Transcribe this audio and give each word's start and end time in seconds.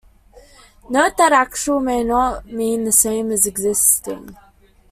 Note 0.89 1.15
that 1.17 1.31
"actual" 1.31 1.79
may 1.79 2.03
not 2.03 2.47
mean 2.47 2.85
the 2.85 2.91
same 2.91 3.31
as 3.31 3.45
"existing". 3.45 4.35